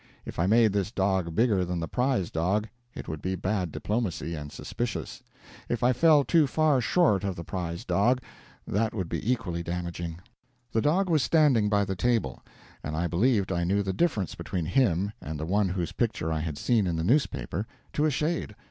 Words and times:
If 0.25 0.39
I 0.39 0.47
made 0.47 0.73
this 0.73 0.89
dog 0.89 1.35
bigger 1.35 1.63
than 1.63 1.79
the 1.79 1.87
prize 1.87 2.31
dog, 2.31 2.67
it 2.95 3.07
would 3.07 3.21
be 3.21 3.35
bad 3.35 3.71
diplomacy, 3.71 4.33
and 4.33 4.51
suspicious; 4.51 5.21
if 5.69 5.83
I 5.83 5.93
fell 5.93 6.23
too 6.23 6.47
far 6.47 6.81
short 6.81 7.23
of 7.23 7.35
the 7.35 7.43
prizedog, 7.43 8.17
that 8.65 8.95
would 8.95 9.07
be 9.07 9.31
equally 9.31 9.61
damaging. 9.61 10.17
The 10.71 10.81
dog 10.81 11.07
was 11.07 11.21
standing 11.21 11.69
by 11.69 11.85
the 11.85 11.95
table, 11.95 12.41
and 12.83 12.95
I 12.95 13.05
believed 13.05 13.51
I 13.51 13.63
knew 13.63 13.83
the 13.83 13.93
difference 13.93 14.33
between 14.33 14.65
him 14.65 15.11
and 15.21 15.39
the 15.39 15.45
one 15.45 15.69
whose 15.69 15.91
picture 15.91 16.33
I 16.33 16.39
had 16.39 16.57
seen 16.57 16.87
in 16.87 16.95
the 16.95 17.03
newspaper 17.03 17.67
to 17.93 18.05
a 18.05 18.09
shade. 18.09 18.55